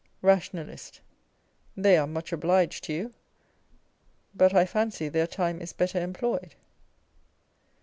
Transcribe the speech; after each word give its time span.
Rationalist. 0.23 0.99
They 1.77 1.95
are 1.95 2.07
much 2.07 2.31
obliged 2.33 2.85
to 2.85 2.93
you, 2.93 3.13
but 4.33 4.51
I 4.51 4.65
fancy 4.65 5.09
their 5.09 5.27
time 5.27 5.61
is 5.61 5.73
better 5.73 6.01
employed. 6.01 6.55